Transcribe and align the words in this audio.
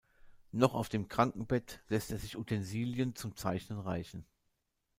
Noch 0.51 0.73
auf 0.73 0.89
dem 0.89 1.07
Krankenbett 1.09 1.83
lässt 1.87 2.09
er 2.09 2.17
sich 2.17 2.35
Utensilien 2.35 3.13
zum 3.13 3.35
zeichnen 3.35 3.79
reichen. 3.79 4.25